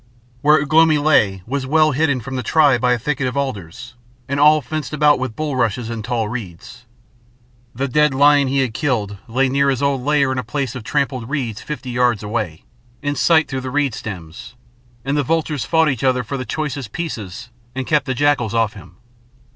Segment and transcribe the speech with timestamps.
[0.41, 3.93] Where Ugh lomi lay was well hidden from the tribe by a thicket of alders,
[4.27, 6.85] and all fenced about with bulrushes and tall reeds.
[7.75, 10.83] The dead lion he had killed lay near his old lair on a place of
[10.83, 12.63] trampled reeds fifty yards away,
[13.03, 14.55] in sight through the reed stems,
[15.05, 18.73] and the vultures fought each other for the choicest pieces and kept the jackals off
[18.73, 18.95] him.